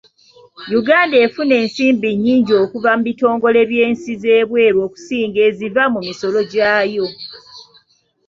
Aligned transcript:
Uganda 0.79 1.15
efuna 1.25 1.53
ensimbi 1.61 2.09
nnyingi 2.13 2.53
okuva 2.63 2.91
mu 2.97 3.03
bitongole 3.07 3.59
by'ensi 3.69 4.11
z'ebweru 4.21 4.77
okusinga 4.87 5.39
eziva 5.49 5.83
mu 5.93 5.99
misolo 6.07 6.39
gyayo. 6.51 7.05